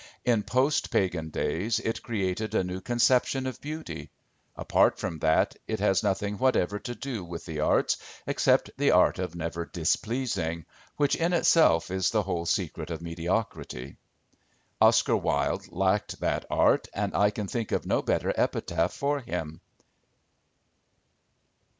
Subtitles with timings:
[0.25, 4.09] In post pagan days it created a new conception of beauty.
[4.55, 9.19] Apart from that, it has nothing whatever to do with the arts, except the art
[9.19, 10.65] of never displeasing,
[10.97, 13.97] which, in itself, is the whole secret of mediocrity.
[14.81, 19.61] Oscar Wilde lacked that art, and I can think of no better epitaph for him.